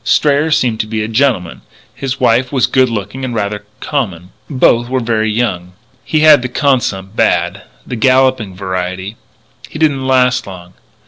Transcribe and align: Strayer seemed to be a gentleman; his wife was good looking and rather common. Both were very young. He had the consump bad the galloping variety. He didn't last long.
Strayer 0.03 0.49
seemed 0.49 0.79
to 0.79 0.87
be 0.87 1.03
a 1.03 1.07
gentleman; 1.07 1.61
his 1.93 2.19
wife 2.19 2.51
was 2.51 2.65
good 2.65 2.89
looking 2.89 3.23
and 3.23 3.35
rather 3.35 3.67
common. 3.81 4.31
Both 4.49 4.89
were 4.89 4.99
very 4.99 5.31
young. 5.31 5.73
He 6.03 6.21
had 6.21 6.41
the 6.41 6.49
consump 6.49 7.15
bad 7.15 7.61
the 7.85 7.95
galloping 7.95 8.55
variety. 8.55 9.17
He 9.69 9.77
didn't 9.77 10.07
last 10.07 10.47
long. 10.47 10.73